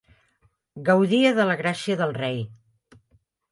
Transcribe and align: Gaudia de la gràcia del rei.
Gaudia 0.87 1.35
de 1.41 1.45
la 1.51 1.59
gràcia 1.61 2.01
del 2.01 2.17
rei. 2.19 2.43